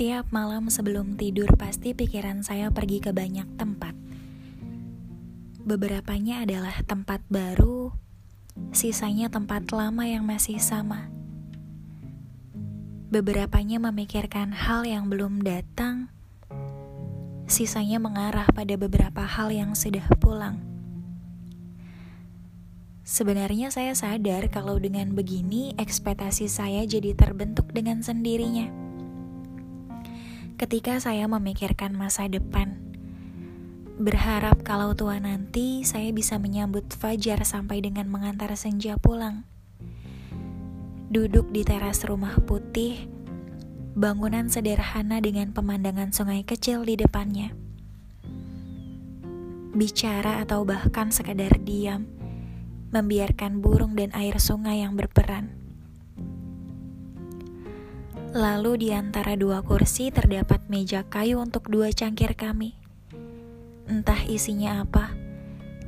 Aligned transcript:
Tiap 0.00 0.32
malam 0.32 0.72
sebelum 0.72 1.20
tidur 1.20 1.60
pasti 1.60 1.92
pikiran 1.92 2.40
saya 2.40 2.72
pergi 2.72 3.04
ke 3.04 3.12
banyak 3.12 3.44
tempat. 3.60 3.92
Beberapanya 5.60 6.40
adalah 6.40 6.72
tempat 6.88 7.20
baru, 7.28 7.92
sisanya 8.72 9.28
tempat 9.28 9.68
lama 9.76 10.08
yang 10.08 10.24
masih 10.24 10.56
sama. 10.56 11.12
Beberapanya 13.12 13.76
memikirkan 13.76 14.56
hal 14.56 14.88
yang 14.88 15.12
belum 15.12 15.44
datang, 15.44 16.08
sisanya 17.44 18.00
mengarah 18.00 18.48
pada 18.56 18.80
beberapa 18.80 19.28
hal 19.28 19.52
yang 19.52 19.76
sudah 19.76 20.08
pulang. 20.16 20.64
Sebenarnya 23.04 23.68
saya 23.68 23.92
sadar 23.92 24.48
kalau 24.48 24.80
dengan 24.80 25.12
begini 25.12 25.76
ekspektasi 25.76 26.48
saya 26.48 26.88
jadi 26.88 27.12
terbentuk 27.12 27.68
dengan 27.76 28.00
sendirinya 28.00 28.88
ketika 30.60 31.00
saya 31.00 31.24
memikirkan 31.24 31.96
masa 31.96 32.28
depan. 32.28 32.76
Berharap 33.96 34.60
kalau 34.60 34.92
tua 34.92 35.16
nanti 35.16 35.88
saya 35.88 36.12
bisa 36.12 36.36
menyambut 36.36 36.84
fajar 36.92 37.48
sampai 37.48 37.80
dengan 37.80 38.12
mengantar 38.12 38.52
senja 38.60 39.00
pulang. 39.00 39.48
Duduk 41.08 41.48
di 41.48 41.64
teras 41.64 42.04
rumah 42.04 42.36
putih, 42.44 43.08
bangunan 43.96 44.52
sederhana 44.52 45.24
dengan 45.24 45.56
pemandangan 45.56 46.12
sungai 46.12 46.44
kecil 46.44 46.84
di 46.84 47.00
depannya. 47.00 47.56
Bicara 49.72 50.44
atau 50.44 50.68
bahkan 50.68 51.08
sekadar 51.08 51.56
diam, 51.64 52.04
membiarkan 52.92 53.64
burung 53.64 53.96
dan 53.96 54.12
air 54.12 54.36
sungai 54.36 54.84
yang 54.84 54.92
berperan 54.92 55.59
Lalu 58.30 58.86
di 58.86 58.88
antara 58.94 59.34
dua 59.34 59.58
kursi 59.58 60.14
terdapat 60.14 60.62
meja 60.70 61.02
kayu 61.02 61.42
untuk 61.42 61.66
dua 61.66 61.90
cangkir 61.90 62.38
kami. 62.38 62.78
Entah 63.90 64.22
isinya 64.22 64.86
apa, 64.86 65.18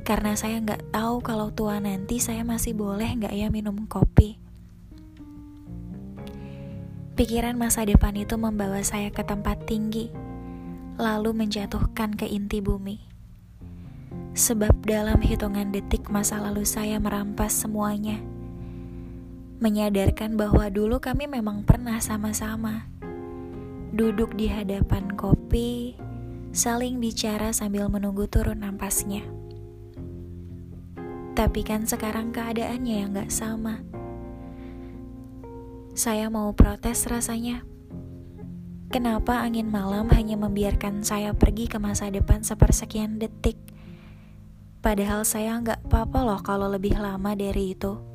karena 0.03 0.35
saya 0.35 0.59
nggak 0.59 0.91
tahu 0.91 1.23
kalau 1.23 1.55
tua 1.55 1.79
nanti 1.79 2.19
saya 2.19 2.43
masih 2.43 2.75
boleh 2.75 3.07
nggak 3.15 3.31
ya 3.31 3.47
minum 3.47 3.87
kopi. 3.87 4.35
Pikiran 7.15 7.55
masa 7.55 7.87
depan 7.87 8.11
itu 8.19 8.35
membawa 8.35 8.83
saya 8.83 9.07
ke 9.07 9.23
tempat 9.23 9.63
tinggi, 9.63 10.11
lalu 10.99 11.31
menjatuhkan 11.31 12.11
ke 12.11 12.27
inti 12.27 12.59
bumi. 12.59 12.99
Sebab 14.35 14.83
dalam 14.83 15.23
hitungan 15.23 15.71
detik 15.71 16.11
masa 16.11 16.43
lalu 16.43 16.67
saya 16.67 16.99
merampas 16.99 17.55
semuanya 17.55 18.19
menyadarkan 19.63 20.35
bahwa 20.35 20.67
dulu 20.67 20.99
kami 20.99 21.31
memang 21.31 21.63
pernah 21.63 22.03
sama-sama 22.03 22.91
duduk 23.93 24.33
di 24.33 24.49
hadapan 24.49 25.13
kopi, 25.13 25.93
saling 26.49 26.97
bicara 26.97 27.53
sambil 27.53 27.87
menunggu 27.87 28.25
turun 28.25 28.65
nampasnya. 28.65 29.21
Tapi 31.37 31.61
kan 31.61 31.85
sekarang 31.85 32.33
keadaannya 32.33 32.95
yang 33.05 33.13
gak 33.13 33.29
sama. 33.29 33.85
Saya 35.93 36.33
mau 36.33 36.51
protes 36.57 37.05
rasanya. 37.05 37.61
Kenapa 38.89 39.45
angin 39.45 39.69
malam 39.69 40.09
hanya 40.09 40.41
membiarkan 40.41 41.05
saya 41.05 41.37
pergi 41.37 41.69
ke 41.69 41.77
masa 41.77 42.09
depan 42.09 42.41
sepersekian 42.41 43.21
detik? 43.21 43.57
Padahal 44.81 45.23
saya 45.23 45.57
nggak 45.57 45.87
apa-apa 45.87 46.19
loh 46.21 46.41
kalau 46.43 46.67
lebih 46.67 46.97
lama 46.97 47.33
dari 47.33 47.73
itu 47.73 48.12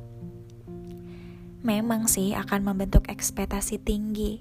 memang 1.59 2.07
sih 2.07 2.31
akan 2.35 2.71
membentuk 2.71 3.11
ekspektasi 3.11 3.83
tinggi. 3.83 4.39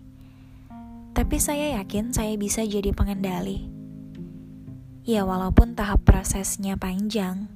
Tapi 1.15 1.37
saya 1.43 1.83
yakin 1.83 2.15
saya 2.15 2.39
bisa 2.39 2.63
jadi 2.63 2.95
pengendali. 2.95 3.67
Ya 5.03 5.25
walaupun 5.25 5.75
tahap 5.75 6.05
prosesnya 6.05 6.77
panjang, 6.77 7.49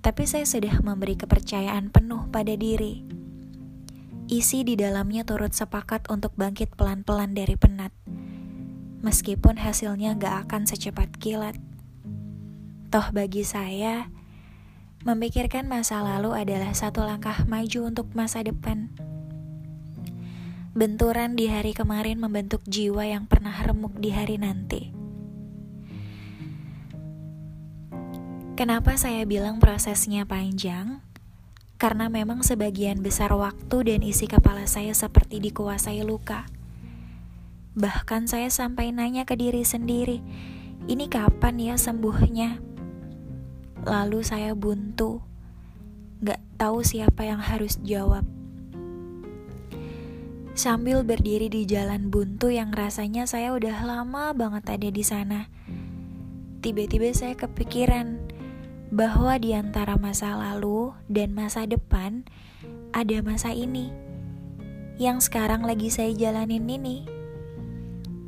tapi 0.00 0.24
saya 0.24 0.44
sudah 0.44 0.80
memberi 0.82 1.16
kepercayaan 1.16 1.92
penuh 1.92 2.28
pada 2.28 2.56
diri. 2.56 3.04
Isi 4.30 4.62
di 4.62 4.74
dalamnya 4.74 5.26
turut 5.26 5.54
sepakat 5.54 6.08
untuk 6.10 6.34
bangkit 6.34 6.74
pelan-pelan 6.74 7.34
dari 7.34 7.54
penat, 7.54 7.94
meskipun 9.02 9.58
hasilnya 9.58 10.18
gak 10.18 10.48
akan 10.48 10.66
secepat 10.66 11.14
kilat. 11.18 11.58
Toh 12.90 13.06
bagi 13.14 13.46
saya, 13.46 14.10
Memikirkan 15.00 15.64
masa 15.64 16.04
lalu 16.04 16.36
adalah 16.36 16.76
satu 16.76 17.00
langkah 17.08 17.48
maju 17.48 17.88
untuk 17.88 18.12
masa 18.12 18.44
depan. 18.44 18.92
Benturan 20.76 21.40
di 21.40 21.48
hari 21.48 21.72
kemarin 21.72 22.20
membentuk 22.20 22.60
jiwa 22.68 23.08
yang 23.08 23.24
pernah 23.24 23.56
remuk 23.64 23.96
di 23.96 24.12
hari 24.12 24.36
nanti. 24.36 24.92
Kenapa 28.60 29.00
saya 29.00 29.24
bilang 29.24 29.56
prosesnya 29.56 30.28
panjang? 30.28 31.00
Karena 31.80 32.12
memang 32.12 32.44
sebagian 32.44 33.00
besar 33.00 33.32
waktu 33.32 33.76
dan 33.88 34.04
isi 34.04 34.28
kepala 34.28 34.68
saya 34.68 34.92
seperti 34.92 35.40
dikuasai 35.40 36.04
luka. 36.04 36.44
Bahkan 37.72 38.28
saya 38.28 38.52
sampai 38.52 38.92
nanya 38.92 39.24
ke 39.24 39.32
diri 39.32 39.64
sendiri, 39.64 40.20
ini 40.92 41.08
kapan 41.08 41.56
ya 41.56 41.80
sembuhnya? 41.80 42.69
Lalu 43.88 44.20
saya 44.20 44.52
buntu, 44.52 45.24
gak 46.20 46.40
tahu 46.60 46.84
siapa 46.84 47.24
yang 47.24 47.40
harus 47.40 47.80
jawab. 47.80 48.28
Sambil 50.52 51.00
berdiri 51.00 51.48
di 51.48 51.64
jalan 51.64 52.12
buntu 52.12 52.52
yang 52.52 52.68
rasanya 52.76 53.24
saya 53.24 53.56
udah 53.56 53.80
lama 53.80 54.36
banget 54.36 54.64
ada 54.68 54.88
di 54.92 55.00
sana, 55.00 55.48
tiba-tiba 56.60 57.08
saya 57.16 57.32
kepikiran 57.32 58.20
bahwa 58.92 59.38
di 59.40 59.56
antara 59.56 59.96
masa 59.96 60.36
lalu 60.36 60.92
dan 61.08 61.32
masa 61.32 61.64
depan 61.64 62.26
ada 62.90 63.22
masa 63.24 63.54
ini 63.54 63.88
yang 65.00 65.22
sekarang 65.22 65.64
lagi 65.64 65.88
saya 65.88 66.12
jalanin 66.12 66.68
ini 66.68 67.08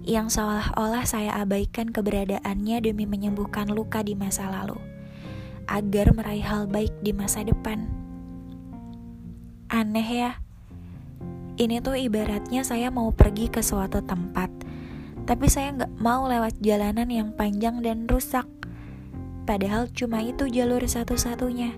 yang 0.06 0.30
seolah-olah 0.30 1.04
saya 1.04 1.36
abaikan 1.42 1.90
keberadaannya 1.90 2.78
demi 2.80 3.04
menyembuhkan 3.04 3.68
luka 3.68 4.00
di 4.06 4.14
masa 4.14 4.48
lalu 4.48 4.78
agar 5.66 6.14
meraih 6.14 6.44
hal 6.44 6.66
baik 6.70 6.92
di 7.02 7.14
masa 7.14 7.42
depan. 7.46 7.86
Aneh 9.72 10.04
ya, 10.04 10.42
ini 11.60 11.84
tuh 11.84 11.96
ibaratnya 11.96 12.64
saya 12.64 12.88
mau 12.88 13.12
pergi 13.12 13.48
ke 13.52 13.60
suatu 13.60 14.00
tempat, 14.04 14.48
tapi 15.28 15.46
saya 15.52 15.72
nggak 15.76 16.00
mau 16.00 16.24
lewat 16.24 16.60
jalanan 16.60 17.08
yang 17.12 17.28
panjang 17.36 17.84
dan 17.84 18.08
rusak. 18.08 18.48
Padahal 19.44 19.90
cuma 19.92 20.24
itu 20.24 20.48
jalur 20.48 20.80
satu-satunya, 20.84 21.76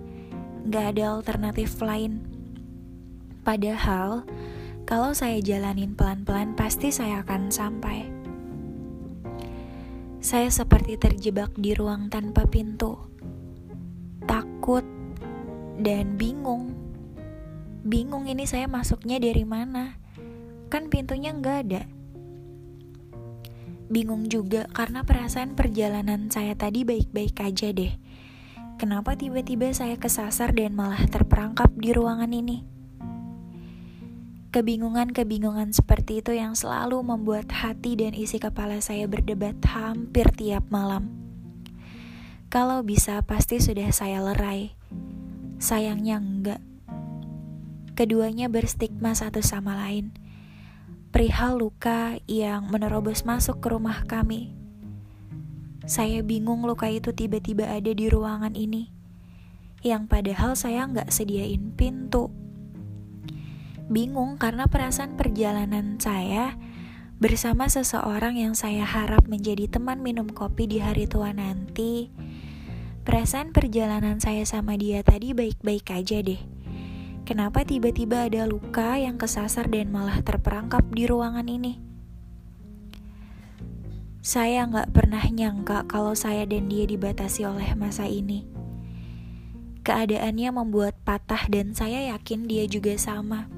nggak 0.69 0.85
ada 0.95 1.19
alternatif 1.19 1.79
lain. 1.83 2.23
Padahal, 3.45 4.25
kalau 4.85 5.13
saya 5.13 5.41
jalanin 5.41 5.97
pelan-pelan 5.97 6.57
pasti 6.57 6.93
saya 6.93 7.25
akan 7.25 7.53
sampai. 7.53 8.09
Saya 10.25 10.49
seperti 10.49 10.97
terjebak 10.97 11.53
di 11.61 11.77
ruang 11.77 12.09
tanpa 12.09 12.49
pintu 12.49 13.14
takut, 14.65 14.81
dan 15.77 16.17
bingung. 16.17 16.73
Bingung 17.85 18.25
ini 18.25 18.49
saya 18.49 18.65
masuknya 18.65 19.21
dari 19.21 19.45
mana? 19.45 20.01
Kan 20.73 20.89
pintunya 20.89 21.37
nggak 21.37 21.57
ada. 21.69 21.85
Bingung 23.93 24.25
juga 24.33 24.65
karena 24.73 25.05
perasaan 25.05 25.53
perjalanan 25.53 26.33
saya 26.33 26.57
tadi 26.57 26.81
baik-baik 26.81 27.45
aja 27.45 27.77
deh. 27.77 27.93
Kenapa 28.81 29.13
tiba-tiba 29.21 29.69
saya 29.77 30.01
kesasar 30.01 30.57
dan 30.57 30.73
malah 30.73 31.13
terperangkap 31.13 31.69
di 31.77 31.93
ruangan 31.93 32.33
ini? 32.33 32.65
Kebingungan-kebingungan 34.49 35.77
seperti 35.77 36.25
itu 36.25 36.33
yang 36.33 36.57
selalu 36.57 37.05
membuat 37.05 37.53
hati 37.53 38.01
dan 38.01 38.17
isi 38.17 38.41
kepala 38.41 38.81
saya 38.81 39.05
berdebat 39.05 39.61
hampir 39.69 40.25
tiap 40.33 40.65
malam. 40.73 41.24
Kalau 42.55 42.87
bisa 42.87 43.19
pasti 43.27 43.59
sudah 43.59 43.91
saya 43.91 44.23
lerai. 44.23 44.79
Sayangnya 45.59 46.23
enggak. 46.23 46.63
Keduanya 47.99 48.47
berstigma 48.47 49.11
satu 49.11 49.43
sama 49.43 49.75
lain. 49.75 50.15
Perihal 51.11 51.59
luka 51.59 52.15
yang 52.31 52.71
menerobos 52.71 53.27
masuk 53.27 53.59
ke 53.59 53.75
rumah 53.75 54.07
kami. 54.07 54.55
Saya 55.91 56.23
bingung 56.23 56.63
luka 56.63 56.87
itu 56.87 57.11
tiba-tiba 57.11 57.67
ada 57.67 57.91
di 57.91 58.07
ruangan 58.07 58.55
ini. 58.55 58.87
Yang 59.83 60.15
padahal 60.15 60.55
saya 60.55 60.87
nggak 60.87 61.11
sediain 61.11 61.75
pintu. 61.75 62.31
Bingung 63.91 64.39
karena 64.39 64.71
perasaan 64.71 65.19
perjalanan 65.19 65.99
saya 65.99 66.55
bersama 67.19 67.67
seseorang 67.67 68.39
yang 68.39 68.55
saya 68.55 68.87
harap 68.87 69.27
menjadi 69.27 69.67
teman 69.67 70.07
minum 70.07 70.31
kopi 70.31 70.71
di 70.71 70.79
hari 70.79 71.11
tua 71.11 71.35
nanti 71.35 72.15
Perasaan 73.05 73.53
perjalanan 73.53 74.17
saya 74.17 74.49
sama 74.49 74.81
dia 74.81 75.05
tadi 75.05 75.37
baik-baik 75.37 75.93
aja 75.93 76.25
deh. 76.25 76.41
Kenapa 77.29 77.61
tiba-tiba 77.61 78.25
ada 78.25 78.49
luka 78.49 78.97
yang 78.97 79.21
kesasar 79.21 79.69
dan 79.69 79.93
malah 79.93 80.25
terperangkap 80.25 80.81
di 80.89 81.05
ruangan 81.05 81.45
ini? 81.45 81.85
Saya 84.25 84.65
nggak 84.65 84.97
pernah 84.97 85.21
nyangka 85.21 85.85
kalau 85.85 86.17
saya 86.17 86.49
dan 86.49 86.65
dia 86.73 86.89
dibatasi 86.89 87.45
oleh 87.45 87.77
masa 87.77 88.09
ini. 88.09 88.49
Keadaannya 89.85 90.65
membuat 90.65 90.97
patah 91.05 91.45
dan 91.53 91.77
saya 91.77 92.09
yakin 92.17 92.49
dia 92.49 92.65
juga 92.65 92.97
sama. 92.97 93.53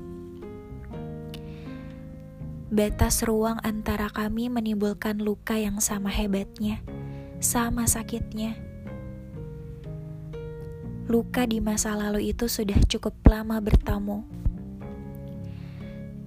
Batas 2.66 3.22
ruang 3.22 3.62
antara 3.62 4.10
kami 4.10 4.50
menimbulkan 4.50 5.22
luka 5.22 5.54
yang 5.54 5.78
sama 5.78 6.10
hebatnya, 6.10 6.82
sama 7.38 7.86
sakitnya. 7.86 8.65
Luka 11.06 11.46
di 11.46 11.62
masa 11.62 11.94
lalu 11.94 12.34
itu 12.34 12.50
sudah 12.50 12.78
cukup 12.90 13.14
lama 13.26 13.62
bertamu. 13.62 14.26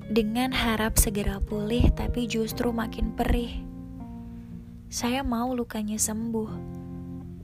Dengan 0.09 0.55
harap 0.55 0.95
segera 0.95 1.37
pulih, 1.43 1.91
tapi 1.93 2.25
justru 2.25 2.71
makin 2.73 3.13
perih 3.13 3.69
saya 4.89 5.21
mau 5.21 5.53
lukanya 5.53 6.01
sembuh, 6.01 6.49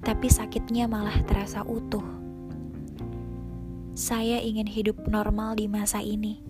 tapi 0.02 0.34
sakitnya 0.34 0.90
malah 0.90 1.14
terasa 1.30 1.62
utuh. 1.62 2.02
Saya 3.94 4.42
ingin 4.42 4.66
hidup 4.66 5.06
normal 5.06 5.54
di 5.54 5.70
masa 5.70 6.02
ini, 6.02 6.42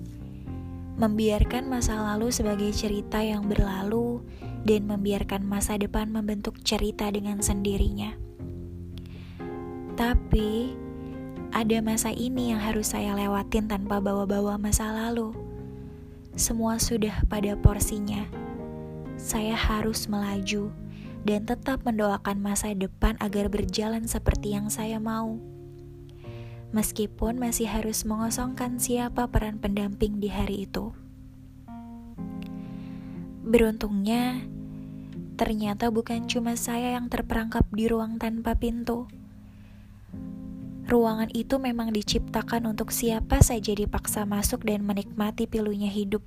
membiarkan 0.95 1.67
masa 1.67 1.99
lalu 1.99 2.31
sebagai 2.31 2.71
cerita 2.71 3.19
yang 3.19 3.43
berlalu, 3.43 4.23
dan 4.63 4.87
membiarkan 4.87 5.43
masa 5.43 5.75
depan 5.75 6.07
membentuk 6.15 6.63
cerita 6.63 7.11
dengan 7.11 7.43
sendirinya. 7.43 8.25
Tapi 9.95 10.75
ada 11.56 11.80
masa 11.80 12.12
ini 12.12 12.51
yang 12.51 12.59
harus 12.59 12.92
saya 12.92 13.15
lewatin 13.15 13.71
tanpa 13.71 14.03
bawa-bawa 14.03 14.59
masa 14.59 14.92
lalu. 14.92 15.31
Semua 16.36 16.75
sudah 16.83 17.24
pada 17.31 17.56
porsinya. 17.56 18.27
Saya 19.15 19.56
harus 19.56 20.12
melaju 20.12 20.75
dan 21.24 21.47
tetap 21.47 21.88
mendoakan 21.88 22.44
masa 22.44 22.75
depan 22.75 23.15
agar 23.24 23.47
berjalan 23.47 24.03
seperti 24.03 24.51
yang 24.51 24.68
saya 24.68 25.00
mau. 25.00 25.39
Meskipun 26.75 27.39
masih 27.39 27.71
harus 27.71 28.03
mengosongkan 28.03 28.83
siapa 28.83 29.31
peran 29.31 29.63
pendamping 29.63 30.19
di 30.19 30.27
hari 30.27 30.68
itu. 30.68 30.92
Beruntungnya, 33.47 34.44
ternyata 35.39 35.88
bukan 35.88 36.27
cuma 36.27 36.59
saya 36.59 37.00
yang 37.00 37.07
terperangkap 37.07 37.63
di 37.71 37.88
ruang 37.88 38.19
tanpa 38.19 38.59
pintu. 38.59 39.07
Ruangan 40.85 41.33
itu 41.33 41.57
memang 41.57 41.89
diciptakan 41.89 42.69
untuk 42.69 42.93
siapa 42.93 43.41
saja 43.41 43.73
dipaksa 43.73 44.23
masuk 44.29 44.63
dan 44.65 44.85
menikmati 44.85 45.49
pilunya 45.49 45.89
hidup 45.89 46.21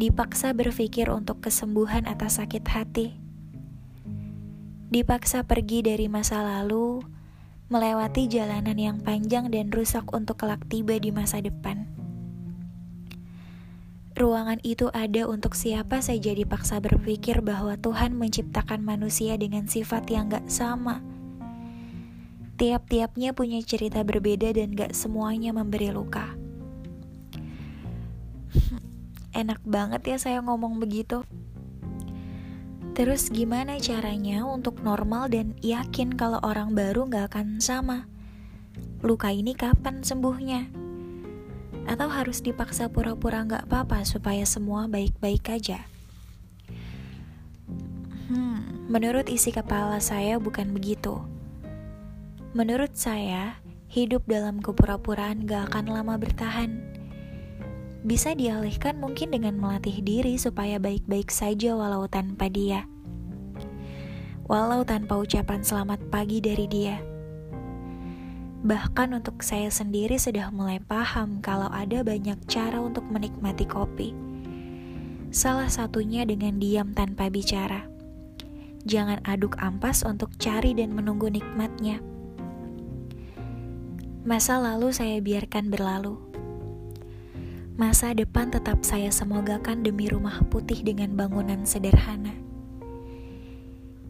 dipaksa 0.00 0.56
berpikir 0.56 1.12
untuk 1.12 1.44
kesembuhan 1.44 2.08
atas 2.08 2.40
sakit 2.40 2.64
hati, 2.72 3.12
dipaksa 4.88 5.44
pergi 5.44 5.84
dari 5.84 6.08
masa 6.08 6.40
lalu, 6.40 7.04
melewati 7.68 8.24
jalanan 8.24 8.80
yang 8.80 8.96
panjang 9.04 9.52
dan 9.52 9.68
rusak 9.68 10.08
untuk 10.16 10.40
kelak 10.40 10.64
tiba 10.72 10.96
di 10.96 11.12
masa 11.12 11.44
depan. 11.44 11.84
Ruangan 14.16 14.64
itu 14.64 14.88
ada 14.96 15.28
untuk 15.28 15.52
siapa 15.52 16.00
saja 16.00 16.32
dipaksa 16.32 16.80
berpikir 16.80 17.44
bahwa 17.44 17.76
Tuhan 17.76 18.16
menciptakan 18.16 18.80
manusia 18.80 19.36
dengan 19.36 19.68
sifat 19.68 20.08
yang 20.08 20.32
gak 20.32 20.48
sama. 20.48 21.04
Tiap-tiapnya 22.60 23.32
punya 23.32 23.64
cerita 23.64 24.04
berbeda 24.04 24.52
dan 24.52 24.76
gak 24.76 24.92
semuanya 24.92 25.48
memberi 25.56 25.88
luka. 25.96 26.36
Enak 29.40 29.64
banget 29.64 30.04
ya 30.04 30.20
saya 30.20 30.44
ngomong 30.44 30.76
begitu. 30.76 31.24
Terus 32.92 33.32
gimana 33.32 33.80
caranya 33.80 34.44
untuk 34.44 34.84
normal 34.84 35.32
dan 35.32 35.56
yakin 35.64 36.12
kalau 36.20 36.36
orang 36.44 36.76
baru 36.76 37.08
gak 37.08 37.32
akan 37.32 37.64
sama? 37.64 38.04
Luka 39.00 39.32
ini 39.32 39.56
kapan 39.56 40.04
sembuhnya? 40.04 40.68
Atau 41.88 42.12
harus 42.12 42.44
dipaksa 42.44 42.92
pura-pura 42.92 43.40
gak 43.48 43.72
apa-apa 43.72 44.04
supaya 44.04 44.44
semua 44.44 44.84
baik-baik 44.84 45.48
aja? 45.48 45.88
Hmm, 48.28 48.84
menurut 48.92 49.32
isi 49.32 49.48
kepala 49.48 49.96
saya 49.96 50.36
bukan 50.36 50.76
begitu. 50.76 51.39
Menurut 52.50 52.98
saya, 52.98 53.62
hidup 53.86 54.26
dalam 54.26 54.58
kepura-puraan 54.58 55.46
gak 55.46 55.70
akan 55.70 55.86
lama 55.86 56.18
bertahan 56.18 56.90
bisa 58.00 58.32
dialihkan 58.32 58.96
mungkin 58.96 59.28
dengan 59.28 59.60
melatih 59.60 60.00
diri 60.00 60.40
supaya 60.40 60.80
baik-baik 60.80 61.28
saja 61.28 61.76
walau 61.76 62.08
tanpa 62.08 62.48
dia. 62.48 62.88
Walau 64.48 64.82
tanpa 64.82 65.20
ucapan 65.20 65.60
selamat 65.60 66.00
pagi 66.08 66.40
dari 66.40 66.66
dia. 66.66 66.96
Bahkan 68.66 69.14
untuk 69.14 69.44
saya 69.44 69.68
sendiri 69.68 70.16
sudah 70.16 70.50
mulai 70.50 70.80
paham 70.80 71.44
kalau 71.44 71.68
ada 71.70 72.02
banyak 72.02 72.40
cara 72.48 72.80
untuk 72.80 73.04
menikmati 73.06 73.68
kopi. 73.68 74.10
Salah 75.30 75.70
satunya 75.70 76.26
dengan 76.26 76.58
diam 76.58 76.96
tanpa 76.96 77.30
bicara. 77.30 77.86
Jangan 78.88 79.22
aduk 79.28 79.60
ampas 79.60 80.02
untuk 80.02 80.34
cari 80.40 80.74
dan 80.74 80.96
menunggu 80.96 81.30
nikmatnya. 81.30 82.00
Masa 84.20 84.60
lalu 84.60 84.92
saya 84.92 85.16
biarkan 85.24 85.72
berlalu 85.72 86.30
Masa 87.80 88.12
depan 88.12 88.52
tetap 88.52 88.84
saya 88.84 89.08
semogakan 89.08 89.80
demi 89.80 90.04
rumah 90.12 90.44
putih 90.52 90.84
dengan 90.84 91.16
bangunan 91.16 91.64
sederhana. 91.64 92.36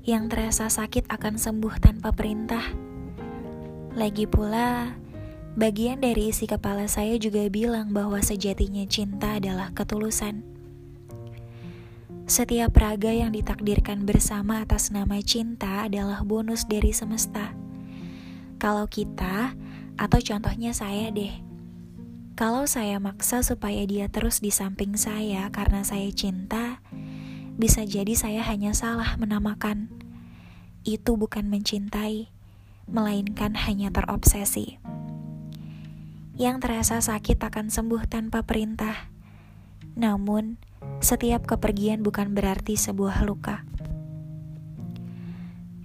Yang 0.02 0.24
terasa 0.34 0.66
sakit 0.66 1.06
akan 1.06 1.38
sembuh 1.38 1.78
tanpa 1.78 2.10
perintah. 2.10 2.66
Lagi 3.94 4.26
pula, 4.26 4.98
bagian 5.54 6.02
dari 6.02 6.34
isi 6.34 6.50
kepala 6.50 6.90
saya 6.90 7.14
juga 7.14 7.46
bilang 7.46 7.94
bahwa 7.94 8.18
sejatinya 8.18 8.82
cinta 8.90 9.38
adalah 9.38 9.70
ketulusan. 9.70 10.42
Setiap 12.26 12.74
raga 12.74 13.14
yang 13.14 13.30
ditakdirkan 13.30 14.02
bersama 14.02 14.66
atas 14.66 14.90
nama 14.90 15.22
cinta 15.22 15.86
adalah 15.86 16.26
bonus 16.26 16.66
dari 16.66 16.90
semesta. 16.90 17.54
Kalau 18.58 18.90
kita, 18.90 19.54
atau 20.00 20.17
contohnya 20.17 20.73
saya 20.73 21.12
deh, 21.12 21.29
kalau 22.40 22.64
saya 22.64 22.97
maksa 22.97 23.45
supaya 23.45 23.85
dia 23.85 24.09
terus 24.09 24.40
di 24.40 24.49
samping 24.49 24.97
saya 24.97 25.52
karena 25.52 25.85
saya 25.85 26.09
cinta, 26.09 26.80
bisa 27.61 27.85
jadi 27.85 28.16
saya 28.16 28.40
hanya 28.49 28.73
salah 28.73 29.21
menamakan. 29.21 29.92
Itu 30.88 31.21
bukan 31.21 31.52
mencintai, 31.52 32.33
melainkan 32.88 33.52
hanya 33.69 33.92
terobsesi. 33.92 34.80
Yang 36.40 36.57
terasa 36.64 37.04
sakit 37.04 37.37
akan 37.37 37.69
sembuh 37.69 38.09
tanpa 38.09 38.40
perintah. 38.40 39.12
Namun, 40.00 40.57
setiap 41.04 41.45
kepergian 41.45 42.00
bukan 42.00 42.33
berarti 42.33 42.80
sebuah 42.80 43.21
luka. 43.28 43.69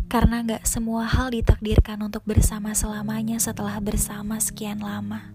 Karena 0.06 0.46
gak 0.46 0.70
semua 0.70 1.10
hal 1.10 1.34
ditakdirkan 1.34 1.98
untuk 2.06 2.22
bersama 2.24 2.72
selamanya 2.78 3.42
setelah 3.42 3.82
bersama 3.82 4.38
sekian 4.38 4.80
lama. 4.80 5.34